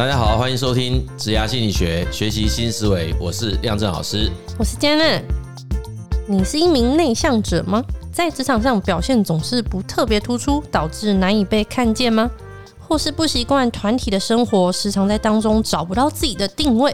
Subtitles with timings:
[0.00, 3.14] 大家好，欢迎收听职涯心理学，学习新思维。
[3.20, 5.20] 我是亮正老师，我是 Janet。
[6.26, 7.84] 你是一名内向者吗？
[8.10, 12.30] 在职场上表现总是不特别突出，导致难以被看见吗？
[12.78, 16.90] 或是不习惯团体的生活，时常在当中找不到自己的定位？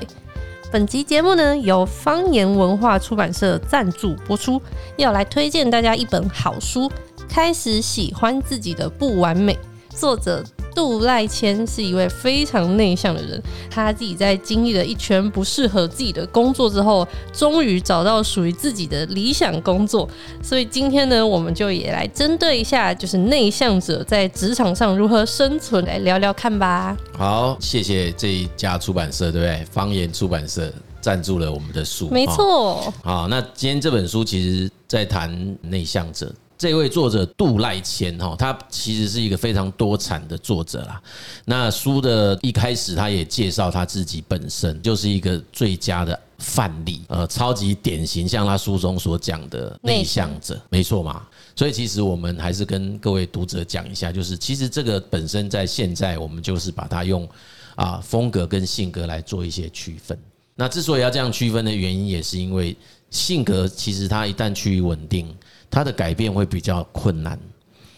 [0.72, 4.60] 本集节目呢，由方言文化出版社赞助播出，
[4.96, 6.88] 要来推荐大家一本好书，
[7.28, 9.54] 《开始喜欢自己的不完美》，
[9.96, 10.44] 作者。
[10.76, 20.06] 杜赖谦是一位非常内向的人，他自己在经历了一圈不适合自己的工作之后，终于找到属于自己的理想工作。
[20.42, 26.94] 所以今天呢，我们就也来针对一下，就是内向者在职场上如何生存，来聊聊看吧。
[27.16, 29.64] 好，谢谢这一家出版社，对不对？
[29.72, 30.70] 方言出版社
[31.00, 32.92] 赞助了我们的书，没错。
[33.02, 36.30] 好，那今天这本书其实在谈内向者。
[36.58, 41.02] 这位作者杜赖谦哈，他其实是一个非常多产的作者啦。
[41.44, 51.26] 那书的一开始，他也介绍他自己本身就是一个最佳的范例，呃，超级典型，像他书中所讲的内向者，没错嘛。
[51.54, 57.28] 所以其实我们还是跟各位读者讲一下，就是其实这个本身在现在，我们就是把它用
[57.74, 60.18] 啊风格跟性格来做一些区分。
[60.54, 62.74] 那之所以要这样区分的原因，也是因为
[63.10, 65.36] 性格其实它一旦趋于稳定。
[65.70, 67.38] 它的改变会比较困难，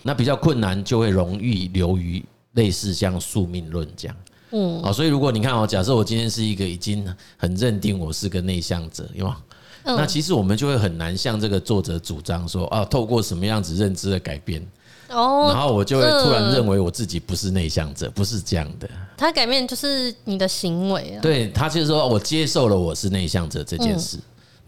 [0.02, 4.16] 那比较困难就会容易流于类似像宿命论这样，
[4.50, 9.36] 嗯，好，所以如果你看哦，假设我今天是一个已经很认定我是个内向者，有吗？
[9.84, 14.61] 那其实我们就会很难向这个作者主张说啊，透过什么样子认知的改变，
[15.08, 18.89] 哦，然后我就会突然认为我自己不是内向者，不是这样的。
[19.16, 24.19] 他改变就是你的行为啊，对，他就是说我接受了我是内向者这件事。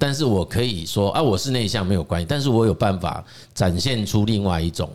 [0.00, 4.90] 但是我可以说啊，我是内向没有关系，但是我有办法展现出另外一种，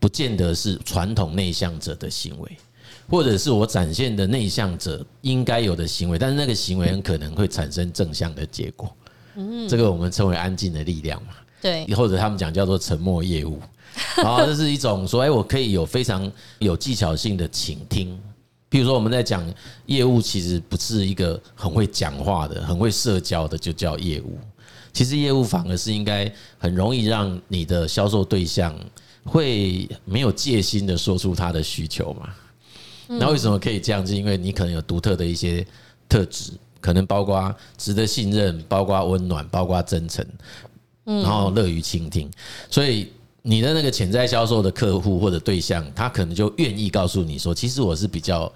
[0.00, 2.56] 不见得是传统内向者的行为，
[3.10, 8.90] 或者是我展现的内向者应该有的行为，但是那个行为很可能会产生正向的结果。
[9.34, 13.60] 嗯，这个我们称为安静的力量嘛，对，或者他们讲叫做沉默业务，
[14.16, 18.18] 然后这是一种说，哎，我可以有非常有技巧性的倾听。
[18.68, 19.42] 比如说，我们在讲
[19.86, 24.38] 业务，其实不是一个很会讲话的、很会社交的就叫业务。
[24.92, 28.74] 其实业务反而是应该很容易让你的销售对象
[29.24, 32.28] 会没有戒心的说出他的需求嘛。
[33.06, 34.16] 那为什么可以这样是？
[34.16, 35.64] 因为你可能有独特的一些
[36.08, 40.26] 特质，可能包括值得信任、包括温暖、包括真诚，
[41.04, 42.28] 然后乐于倾听，
[42.68, 43.12] 所以。
[43.48, 48.52] 你的那个潜在销售的客户或者对象，他可能就愿意告诉你说，其实我是比较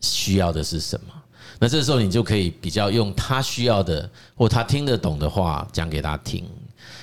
[0.00, 1.14] 需要的是什么。
[1.60, 6.44] 那这时候你就可以比较用他需要的或他听得懂的话讲给他听。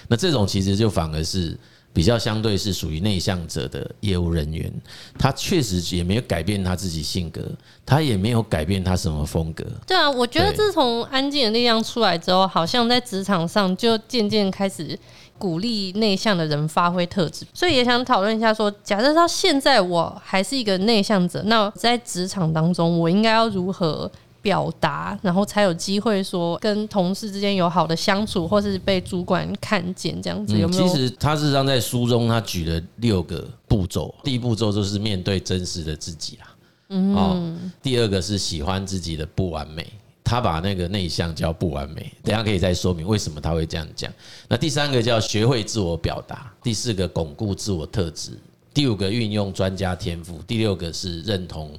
[0.10, 1.58] 那这种其实就反而是
[1.94, 4.70] 比较相对是属于内向者的业务人员，
[5.18, 7.42] 他确实也没有改变他自己性格，
[7.86, 9.66] 他也没有改变他什么风格。
[9.88, 15.00] 对啊，我觉得自从安静的力量出来之后，好像在职场上就渐渐开始。
[15.42, 24.10] 鼓励内向的人发挥特质，所以也想讨论一下说，假设到现在我还是一个内向者，那在职场当中，我应该要如何
[24.44, 30.56] 表达，然后才有机会说跟同事之间有好的相处，或是被主管看见这样子？
[30.60, 30.88] 有没有？
[30.88, 36.48] 其实他事实上在书中他举了六个步骤，第一步骤就是面对真实的自己啦，
[36.90, 39.92] 嗯，第二个是喜欢自己的不完美。
[40.24, 44.12] 他把那个内向叫不完美，等下可以再说明为什么他会这样讲。
[44.48, 48.32] 那第三个叫学会自我表达，第四个巩固自我特质，
[48.74, 51.78] 第五个运用专家天赋，第六个是认同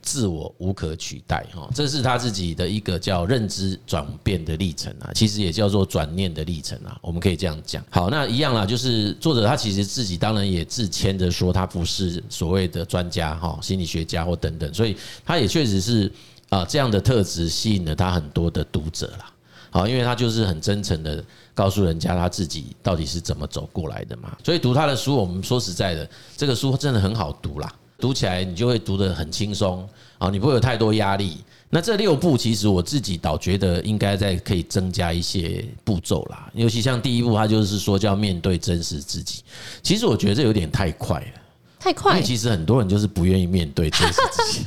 [0.00, 1.46] 自我无可取代。
[1.54, 7.84] 哈，这是他自己的一个叫认知转变的历程啊，其实也叫做转念的历程啊，我们可以这样讲。
[7.88, 16.10] 好，那一样啦，就是作者他其实自己当然也自谦着说他不是所谓的专家哈，心理学家或等等，所以他也确实是。
[16.52, 19.32] 啊，这样的特质吸引了他很多的读者啦。
[19.70, 21.24] 好，因为他就是很真诚的
[21.54, 24.36] 告诉人家他自己到底是怎么走过来的嘛。
[24.44, 29.88] 所以读他的书，我们说实在的，这个书真的很好读啦，读起来你就会读得很轻松
[30.18, 31.38] 啊，你不会有太多压力。
[31.70, 39.42] 那这六步其实我自己倒觉得应该再可以增加一些步骤啦，尤其像第一步，他就是说叫面对真实自己。
[39.82, 41.41] 其实我觉得这有点太快了。
[41.82, 44.64] 太快，因为其实很多人就是不愿意面对真实自己。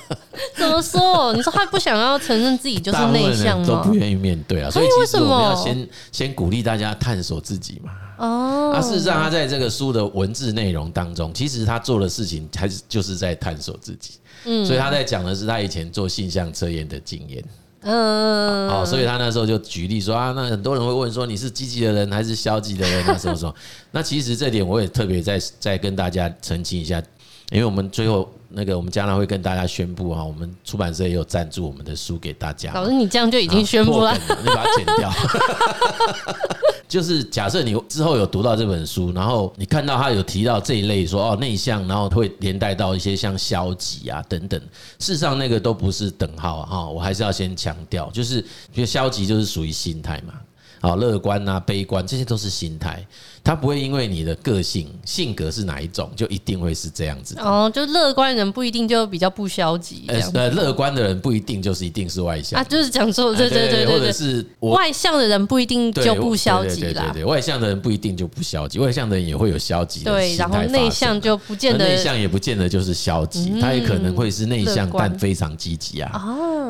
[0.56, 1.34] 怎么说？
[1.34, 3.66] 你说他不想要承认自己就是内向吗？
[3.66, 7.92] 都不愿意面对啊，所以其实我们要先先鼓励大家探索自己嘛。
[8.16, 14.12] 哦，啊，事实上他在这个书的文字内容当中，其实他做的事情还是就是在探索自己。
[14.46, 17.44] 嗯，所以他在讲的是他以前做性向测验的经验。
[17.84, 23.16] 嗯，好，所以他那时候就举例说啊，那很多人会问说，你是积极的人还是消极的人啊？
[23.18, 23.54] 什么什么？
[23.90, 27.02] 那其实这点我也特别再再跟大家澄清一下，
[27.50, 32.72] 因为我们最后那个我们将来会跟大家宣布啊，我们出版社也有赞助我们的书给大家。
[32.72, 34.12] 老师，你这样就已经宣布了，
[34.42, 35.12] 你把它剪掉。
[36.88, 44.60] 就是假设你之后有读到这本书，然后你看到他有提到这一类说哦内向，然后会连带到一些像消极啊等等，
[45.00, 48.36] 事实上那个都不是等号哈，我还是要先强调，就是
[48.72, 50.34] 因为消极就是属于心态嘛。
[50.80, 53.04] 好，乐观啊，悲观，这些都是心态，
[53.44, 57.36] 它不会因为你的个性、性格是哪一种，就一定会是这样子。
[57.38, 60.04] 哦，就乐观的人不一定就比较不消极。
[60.08, 67.02] 呃，乐观的人不一定就是一定是外向啊，就是讲说，对对对对，或者是外向的人不一定就不消极啦。
[67.12, 70.12] 对对对，外向的人不一定就不消极，外向的人也会有消极的。
[70.12, 76.10] 对，然后内向就不见得，内向也不见得就是消极，他也可能会是内向但非常积极啊。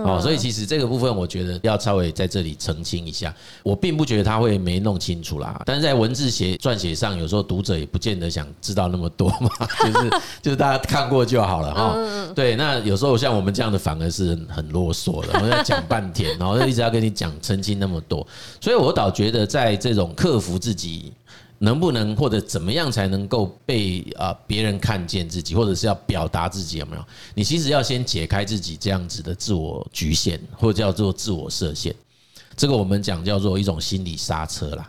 [0.04, 4.84] 哦，所以其实这个部分我觉得要稍微在这里澄清一下，我并不觉得他会没。
[4.84, 9.50] 弄清楚啦，但是在文字写撰写上，有时候读者也不见得想知道那么多嘛，
[9.84, 11.94] 就是就是大家看过就好了哈。
[12.34, 18.26] 对，那有时候像我们这样的反而是很啰嗦的，我们要讲半天，然后就一直要跟你讲澄清那么多，
[18.62, 21.12] 所以我倒觉得在这种克服自己
[21.58, 27.04] 能不能或者怎么样才能够被啊别人看见自己，或者是要表达自己有没有？
[27.34, 31.94] 你其实要先解开自己这样子的自我局限，或者叫做自我设限。
[32.56, 34.88] 这个我们讲叫做一种心理刹车啦，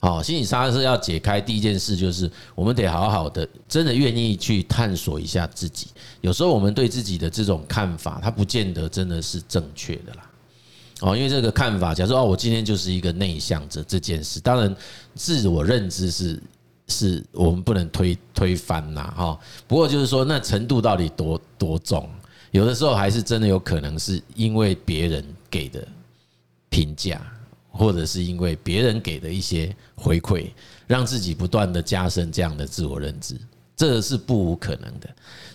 [0.00, 5.88] 好，心理刹车要解开，第一件事就是我们得好好的，真的愿意去探索一下自己。
[6.20, 10.30] 有时候我们对自己的这种看法，它不见得真的是正确的啦。
[11.00, 14.74] 哦，因为这个看法，假设哦，我今天就是一个内向者这件事，当然
[15.14, 16.40] 自我认知是
[16.86, 19.38] 是我们不能推推翻呐，哈。
[19.66, 22.08] 不过就是说，那程度到底多多重，
[22.50, 25.86] 有的时候还是真的有可能是因为别人给的。
[26.70, 27.18] 评价，
[27.78, 30.46] 或者是因为别人给的一些回馈，
[30.86, 33.36] 让自己不断的加深这样的自我认知，
[33.76, 35.08] 这是不无可能的。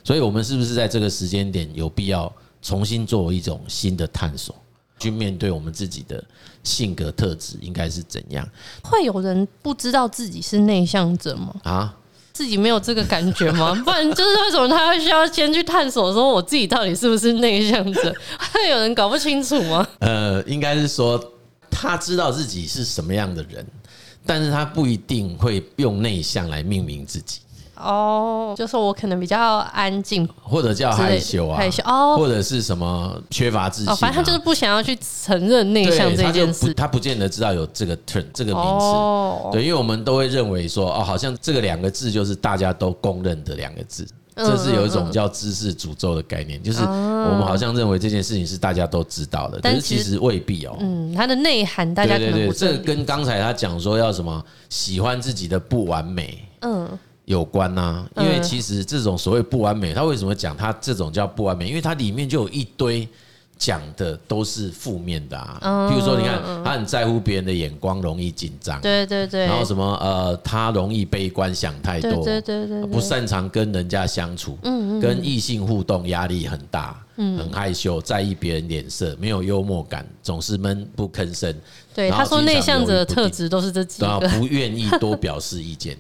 [0.04, 4.56] 所以，我们是不是在这个时间点有必要重新做一种新的探索，
[4.98, 6.24] 去面对我们自己的
[6.64, 8.48] 性格特质应该是怎样？
[8.82, 11.54] 会有人不知道自己是内向者吗？
[11.64, 11.98] 啊？
[12.32, 13.76] 自己没有这个感觉吗？
[13.86, 18.16] 不然就是为什么他会需要先去探索说我自己到底是不是内向者？
[18.52, 19.88] 会有人搞不清楚吗？
[20.00, 21.24] 呃，应该是说
[21.84, 23.66] 他知道自己是什么样的人，
[24.26, 27.42] 但是他不一定会用内向来命名自己。
[27.76, 52.18] 哦，就说我可能比较安静，或者叫害羞啊，害羞哦，或者是什么缺乏自信啊，反正他就是不想要去承认内向这件事，他不见得知道有这个 turn 这个名词，对，因为我们都会认为说，哦，好像这个两个字就是大家都公认的两个字，这是有一种叫知识诅咒的概念，就是我们好像认为这件事情是大家都知道的，但是其实未必哦，嗯，它的内涵大家。
[52.18, 56.88] 对对对，这跟刚才他讲说要什么喜欢自己的不完美，嗯。
[57.26, 61.70] 有关呐、啊，因为其实这种所谓不完美，他为什么讲他这种叫不完美？
[61.70, 63.08] 因为它里面就有一堆
[63.64, 65.58] 讲的都是负面的啊。
[65.90, 69.46] 譬如说，你看他很在乎别人的眼光，容易紧张，对对对。
[69.46, 81.56] 然后什么呃，他容易悲观，想太多，对对对，不擅长跟人家相处，嗯嗯，跟异性互动压力很大，嗯，很害羞，在意别人脸色，没有幽默感，总是闷不吭声。
[81.96, 85.98] 对，他说内向者的特质都是这几个，不愿意多表示意见。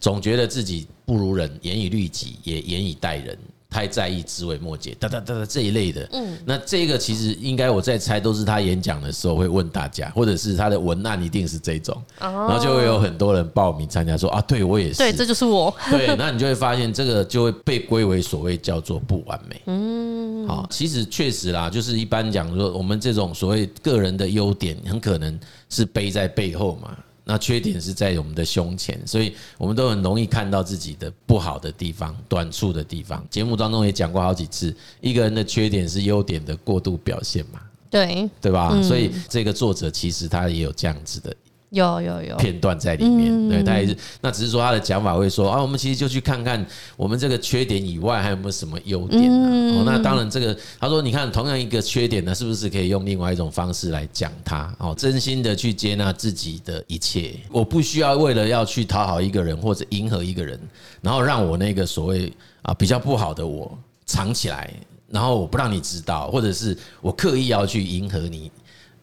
[0.00, 3.38] 总觉得自己不如人，严以律己，也严以待人，
[3.72, 6.06] 太在意枝微末节，哒哒哒哒这一类的。
[6.12, 15.74] 嗯，那这个其实应该我在猜，都是他演讲的时候会问大家，或者是他的文案一定是这种，然后就会有很多人报名参加，说啊，对我也是，对，这就是我。
[15.90, 19.62] 对，那你就会发现这个就会被归为所谓叫做不完美。
[19.66, 25.38] 嗯，好，其实确实啦，就是一般讲说，我们这种所谓个人的优点，很可能
[25.70, 26.94] 是背在背后嘛。
[27.24, 33.24] 那缺点是在我们的胸前，所以我们都很容易看到自己的不好的地方、短处的地方。
[33.30, 37.60] 节目当中也讲过好几次，一个人的缺点是优点的过度表现嘛？
[37.90, 38.80] 对，对吧？
[38.82, 41.34] 所以这个作者其实他也有这样子的。
[41.72, 46.64] 有有有片段在里面，对，他也是，那只是说他的讲法会说啊，我们其实就去看看
[46.98, 49.78] 我们这个缺点以外还有没有什么优点呢？
[49.78, 54.70] 哦，那当然这个他说，你看同样一个缺点呢，是不是可以用另外一种方式来讲它？
[54.78, 60.60] 哦，真心的去接纳自己的一切，我不需要为了要去讨好一个人或者迎合一个人，
[61.00, 64.70] 然后让我那个所谓啊比较不好的我藏起来，
[65.08, 68.52] 然后我不让你知道，或者是我刻意要去迎合你，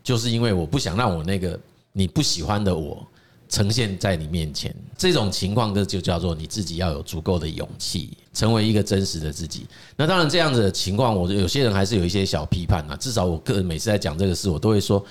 [0.04, 1.60] 就是因为我不想让我那个。
[1.92, 3.06] 你不喜欢的我
[3.48, 9.66] 呈现在你面前，这种情况就就叫做你自己要有足够的勇气，成为一个真实的自己。
[9.96, 12.96] 那当然，这样子的情况，我有些人还是有一些小批判啊。
[12.96, 15.04] 至少我个人每次在讲这个事，我都会说：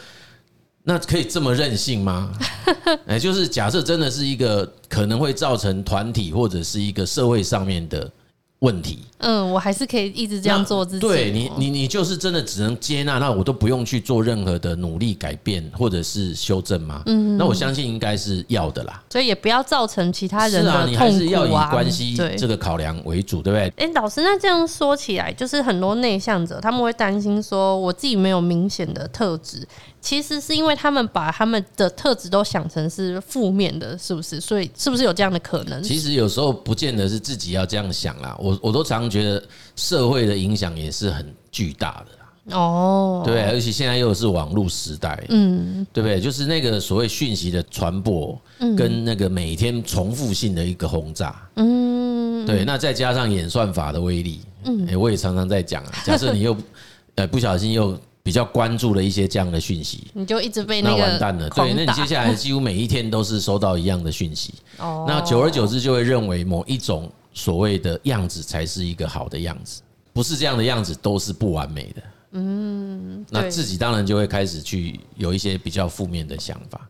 [0.85, 2.33] 那可以这么任性吗？
[3.07, 8.09] 哎，就是假设真的是一个可能会造成团体或者是一个社会上面的
[8.61, 9.01] 问题。
[9.19, 11.01] 嗯，我还是可以一直这样做自己。
[11.01, 17.03] 对你，你你就是真的只能接纳，那我都不用去做任何的努力改变或者是修正吗？
[17.07, 19.03] 嗯，那我相信应该是要的啦。
[19.11, 20.91] 所以也不要造成其他人的痛苦啊。
[20.91, 23.73] 你还是要以关系这个考量为主，对不对？
[23.85, 29.67] 哎，老师，那这样说起来，就是很多内向者他们会担心说，我自己没有明显的特质。
[30.01, 34.41] 其实是因为他们把他们的特质都想成是负面的，是不是？
[34.41, 35.83] 所以是不是有这样的可能？
[35.83, 38.37] 其实有时候不见得是自己要这样想啦。
[38.39, 39.43] 我我都常觉得
[39.75, 42.57] 社会的影响也是很巨大的啦。
[42.57, 46.21] 哦，对，而且现在又是网络时代，嗯，对不对？
[46.21, 48.41] 就是那个所谓讯息的传播，
[48.77, 52.65] 跟那个每天重复性的一个轰炸，嗯，对。
[52.65, 55.93] 那再加上演算法的威力，嗯，我也常常在讲啊。
[56.07, 56.57] 假设你又
[57.17, 57.99] 呃不小心又。
[58.29, 61.49] 比较关注的一些这样的讯息，你就一直被那完蛋了。
[61.49, 64.53] 对，那你接下来几乎每一天都是收到一样的讯息。
[64.77, 69.81] 哦，那久而久之就会认为某一种所谓的样子才是一个好的样子，
[70.13, 72.03] 不是这样的样子都是不完美的。
[72.33, 76.87] 嗯，那自己当然就会开始去有一些比较负面的想法。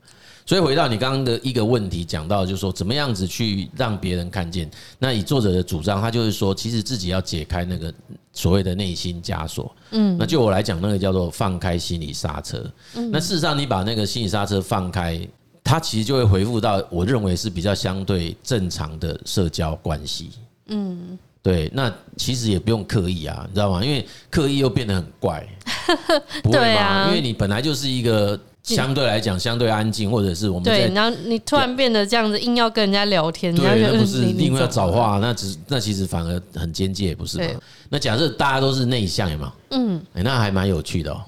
[0.48, 4.66] 所以回到你刚刚的一个问题，讲到就是说怎么样子去让别人看见。
[4.98, 7.92] 那以作者的主张，他就是说，其实自己要解开那个
[8.32, 9.70] 所谓的内心枷锁。
[9.90, 12.64] 嗯，那就我来讲，那个叫做放开心理刹车。
[12.94, 15.20] 嗯，那事实上，你把那个心理刹车放开，
[15.62, 20.30] 它其实就会回复到我认为是比较相对正常的社交关系。
[20.68, 21.70] 嗯，对。
[21.74, 23.84] 那其实也不用刻意啊，你知道吗？
[23.84, 25.46] 因为刻意又变得很怪，
[26.42, 27.08] 不会吗？
[27.08, 28.40] 因为你本来就是一个。
[28.76, 37.60] 相对来讲，相对安静，或者是我们对，然后你突然变得这样子，硬要跟人家聊天，对，那不是另外要找话，那只那其实反而很间接，不是吗？
[37.88, 39.52] 那假设大家都是内向，有没有？
[39.70, 41.20] 嗯，那还蛮有趣的哦。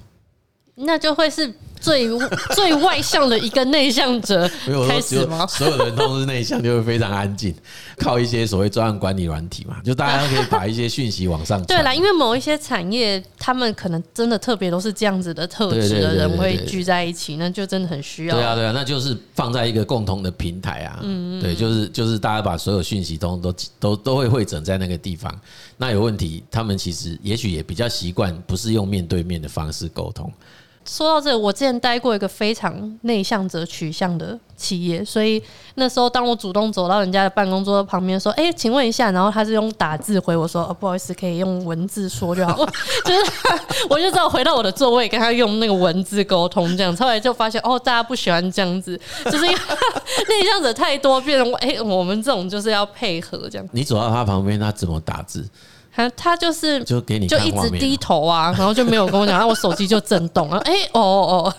[0.75, 1.53] 那就会是。
[1.81, 2.07] 最
[2.55, 4.49] 最外向的一个内向者
[4.87, 5.45] 开始吗？
[5.47, 7.53] 所有人都是内向，就会非常安静，
[7.97, 11.61] 靠一些所谓专案管理软体嘛，就大家可以把一些讯息往上。
[11.65, 18.35] 对啦，因为某一些产业，他们可能真的特别都是这样子的特质的人会聚在一起，那就真的很需要。
[18.35, 20.99] 对啊，对啊，那就是放在一个共同的平台啊。
[21.01, 25.33] 嗯，对，就是就是大家把所有讯息都都都都会汇整在那个地方。
[25.77, 30.31] 那有问题，他们其实也许也比较习惯，不是用面对面的方式沟通。
[30.85, 35.41] 说到这个，我之前待过一个非常内向者取向的企业，所以
[35.75, 42.65] 那时候当我主动走到人家的办公桌旁边说：“哎，请问一下。”然后他是用打字回我说：“哦，不好意思，可以用文字说就好。
[43.05, 43.31] ”就是
[43.89, 46.95] 我就知道回到我的座位跟他用那个文字沟通这样。
[46.97, 49.57] 后来就发现哦，大家不喜欢这样子，就是因为
[50.29, 53.67] 内向者太多，变成哎，我们这种就是要配合这样。
[53.71, 55.47] 你走到他旁边，他怎么打字？
[55.93, 60.57] 他他就是就给你就一直低头啊， 然后就没有跟我讲，然后我手机就震动了。
[60.65, 61.55] 哎哦哦，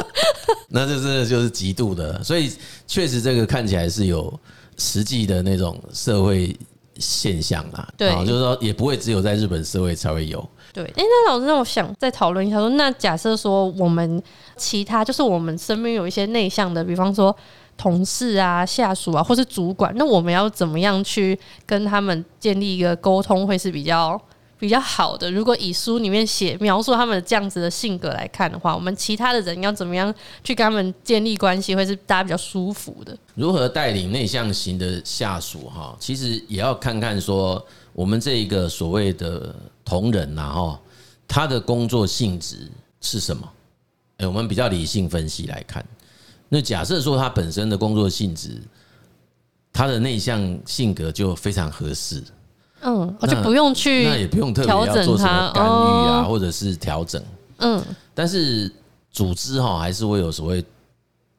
[0.68, 2.52] 那这真的就是极度的，所以
[2.86, 4.32] 确实这个看起来是有
[4.78, 6.56] 实际的那种社会
[6.98, 7.86] 现象啦。
[7.96, 10.46] 对，就是说也不会只有在日本社会才会有。
[10.72, 14.22] 对，哎，那老师让我想再讨论一下，说那假设说我们
[14.56, 17.36] 其他就是我们身边有一些内向的，比方说。
[17.76, 24.20] 同事啊、下属啊，或是主管，那我们要怎么样去跟他们建立一个沟通，会是比较
[24.58, 25.30] 比较好的？
[25.30, 33.16] 如果以书里面写描述他们这样子的性格来看的话，我们其他的人要怎么样去跟他们建立关系，会是大家比较舒服的？
[33.34, 35.68] 如何带领内向型的下属？
[35.68, 39.54] 哈，其实也要看看说我们这一个所谓的
[39.84, 40.80] 同仁呐，哈，
[41.28, 42.70] 他的工作性质
[43.02, 43.46] 是什么？
[44.16, 45.84] 诶，我们比较理性分析来看。
[46.48, 48.62] 那假设说他本身的工作性质，
[49.72, 52.22] 他的内向性格就非常合适，
[52.82, 57.22] 嗯，我就不用去，那也不用特别要做什么干预啊，或者是调整，
[57.58, 57.82] 嗯，
[58.14, 58.70] 但是
[59.10, 60.64] 组织哈还是会有所谓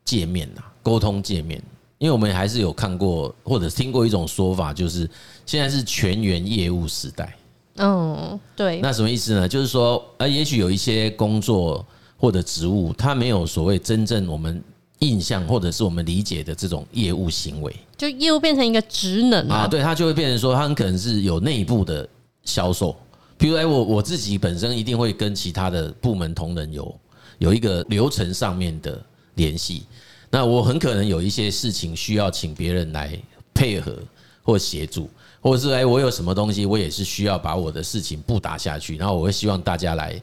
[0.03, 1.61] 界面呐，沟通界面，
[1.99, 5.09] 因为我们还是有看过或者听过一种说法，就是
[5.45, 7.35] 现在是全员业务时代，
[7.77, 9.47] 嗯，对，那什么意思呢？
[9.47, 11.83] 就是说，呃，也许有一些工作
[12.17, 14.61] 或者职务，它没有所谓真正我们。
[14.99, 22.07] 印象或者是我们理解的这种业务行为，就业务变成一个职能啊，对，它就会变成说，它很可能是有内部的
[22.43, 22.95] 销售，
[23.37, 26.99] 比如哎，我我自己本身一定会跟其他的部门同仁有
[27.37, 28.99] 有一个流程上面的
[29.35, 29.83] 联系，
[30.31, 33.15] 那我很可能有一些事情需要请别人来
[33.53, 33.95] 配合
[34.41, 35.07] 或协助，
[35.41, 40.19] 或者是哎，我有什么东西，我也是需要把我的事情布达下去，然后我会希望大家来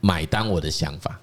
[0.00, 1.20] 买单我的想法。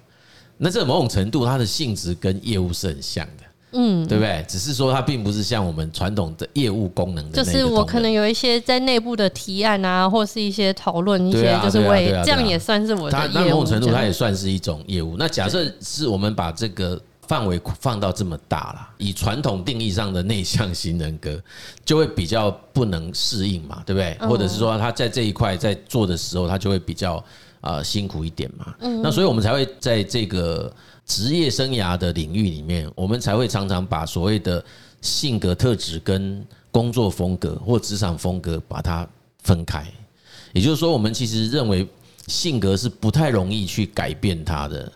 [0.58, 4.44] 那这某种程度，它的性质跟业务是很像的，嗯，对不对？
[4.48, 13.30] 只是说它并不是像我们传统的业务功能的，就是我可能有一些在内部的提案啊，或是一些讨论一些，就是为这样也算是我的业务。
[13.34, 15.16] 那某种程度，它也算是一种业务。
[15.18, 21.40] 那假设是我们把这个范围放到这么大了，以传统定义上的内向型人格，
[21.84, 24.28] 就会比较不能适应嘛，对不对？
[24.28, 27.24] 或者是说他在这一块在做的时候，他就会比较
[27.62, 28.74] 啊辛苦一点嘛。
[29.02, 30.70] 那所以我们才会在这个
[31.06, 34.62] 职业生涯的领域里面，我们才会常常把所谓的
[35.00, 39.08] 性格特质跟工作风格或职场风格把它
[39.42, 39.90] 分开。
[40.52, 41.88] 也就是说，我们其实认为
[42.26, 44.92] 性格是不太容易去改变它的。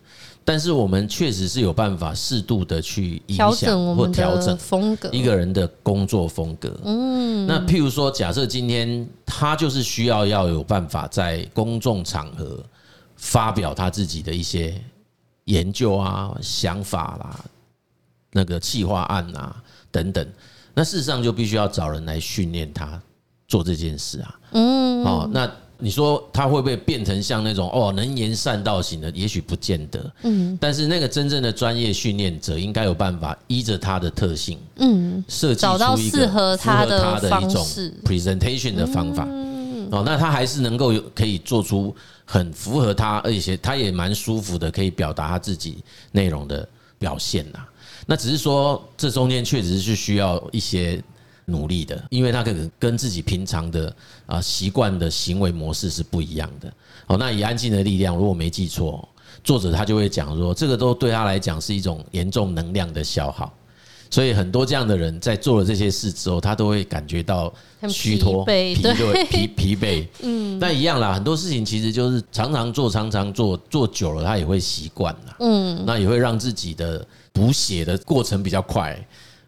[0.49, 6.73] 但是我们确实是有办法适度的去影响或调整风格，一个人的工作风格。
[6.85, 12.65] 嗯，那譬如说，假设今天他就是需要要有办法在公众场合
[13.17, 14.81] 发表他自己的一些
[15.47, 17.45] 研究啊、想法啦、
[18.31, 19.57] 那个企划案啊
[19.91, 20.25] 等等，
[20.75, 23.03] 那事实上就必须要找人来训练他
[23.49, 24.41] 做这件事啊。
[24.53, 25.51] 嗯，好，那。
[25.79, 29.11] 你说他会不会变成像那种哦能言善道型的？
[29.11, 30.13] 也许不见得。
[30.23, 37.67] 嗯，但是那个真正的专业训练者应该有办法依着他的特性，嗯，设计出一个适合他的一种
[38.05, 39.29] presentation 的方法。
[39.91, 45.79] 哦，那他还是能够有可以做出很符合他，而且他也蛮舒服的，可以表达他自己
[46.13, 46.67] 内容的
[46.99, 47.59] 表现呐。
[48.07, 51.03] 那只是说这中间确实是需要一些。
[51.47, 53.95] 努力的，因为他可能跟自己平常的
[54.27, 56.73] 啊习惯的行为模式是不一样的。
[57.07, 59.09] 哦，那以安静的力量，如果没记错，
[59.43, 63.53] 作者他就会讲说，这个都对他来讲是一种严重能量的消耗。
[64.09, 67.53] 所以很多这样的人在做了这些事之后，他都会感觉到
[67.89, 70.07] 虚脱、疲惫、 疲疲惫。
[70.23, 75.37] 嗯，那一样啦，很多事情其实就是常常做、常常做，做久了他也会习惯了。
[75.41, 78.97] 嗯，那也会让自己的补血的过程比较快。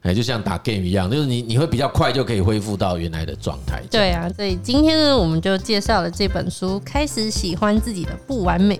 [0.03, 3.83] 哎，就像打 game 一样，就是你你会比较快就可以恢复到原来的状态。
[3.91, 8.77] 对啊，所以今天呢，我们就介绍了这本书《开始喜欢自己的不完美》。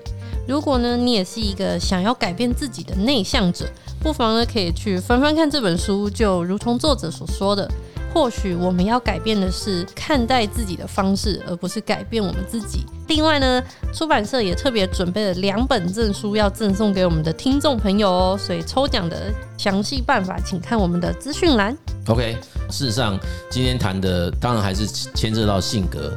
[0.47, 3.67] 如果呢，你也是一个想要改变自己的内向者，
[4.01, 6.09] 不妨呢可以去翻翻看这本书。
[6.09, 7.69] 就如同作者所说的。
[8.13, 12.85] 或许我们要改变的是看待自己的方式，而不是改变我们自己。
[13.07, 13.63] 另外呢，
[13.93, 18.39] 出版社也特别准备了两本证书要赠送给我们的听众朋友哦。
[18.39, 21.77] 所以抽奖的详细办法，请看我们的资讯栏。
[22.07, 22.37] OK，
[22.71, 23.19] 事实上
[23.51, 26.13] 今天谈的当然还是牵涉到性格、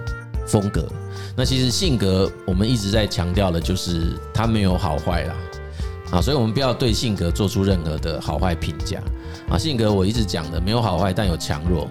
[0.47, 0.87] 风格。
[1.35, 5.35] 那其实性格我们一直在强调的就是它没有好坏啦。
[6.11, 9.01] 啊，所以我们不要对性格做出任何的好坏评价。
[9.49, 11.87] 啊，性格我一直讲的没有好坏，但有强弱。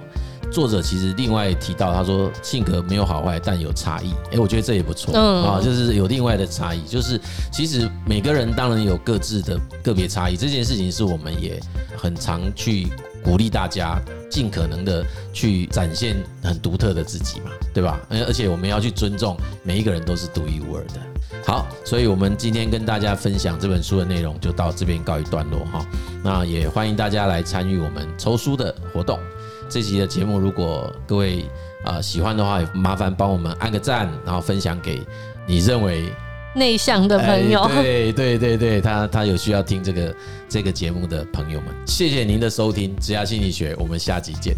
[0.51, 4.13] 作者其实另外提到，他说性格没有好坏，但有差异。
[4.33, 6.83] 诶，我觉得这也不错啊，就是有另外的差异。
[6.89, 7.21] 就是
[7.53, 11.61] 其实每个人当然有各自的个别差异，这件事情是我们也
[11.97, 12.89] 很常去
[13.23, 18.01] 鼓励大家尽可能的去展现很独特的自己嘛，对吧？
[18.09, 21.01] 而而且我们要去尊重每一个人都是独一无二的。
[21.45, 25.85] 好，所以我们今天跟大家分享这本书的内容就到这边告一段落哈。
[26.23, 29.19] 那也欢迎大家来参与我们抽书的活动。
[29.69, 31.45] 这期的节目如果各位
[31.85, 35.01] 啊喜欢的话，也麻烦帮我们按个赞，然后分享给
[35.47, 36.13] 你认为
[36.55, 37.69] 内向的朋友。
[37.83, 40.17] 对对对对，他他有需要听这个
[40.49, 44.57] 这个节目的朋友们，谢谢您的收听《职涯心理学》，我们下集见。